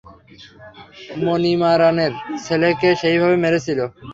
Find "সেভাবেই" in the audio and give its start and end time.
3.01-3.41